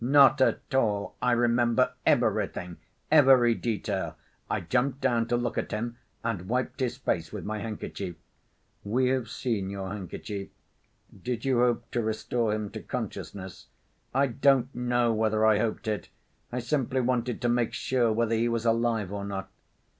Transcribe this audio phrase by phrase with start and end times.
[0.03, 1.13] "Not at all.
[1.21, 4.15] I remember everything—every detail.
[4.49, 8.15] I jumped down to look at him, and wiped his face with my handkerchief."
[8.83, 10.49] "We have seen your handkerchief.
[11.21, 13.67] Did you hope to restore him to consciousness?"
[14.11, 16.09] "I don't know whether I hoped it.
[16.51, 19.51] I simply wanted to make sure whether he was alive or not."